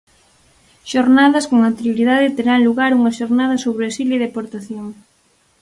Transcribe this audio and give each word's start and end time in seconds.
Xornadas 0.91 1.45
Con 1.51 1.59
anterioridade 1.63 2.33
terán 2.37 2.59
lugar 2.67 2.91
unhas 2.99 3.17
xornadas 3.19 3.63
sobre 3.65 3.83
exilio 3.91 4.15
e 4.17 4.23
deportación. 4.25 4.85